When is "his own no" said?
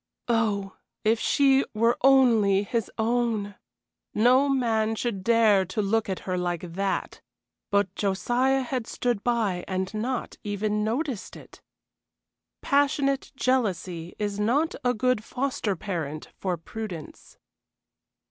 2.63-4.49